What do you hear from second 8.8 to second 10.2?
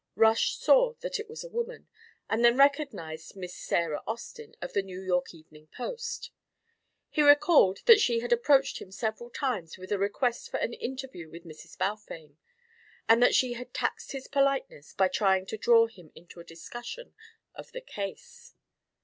him several times with the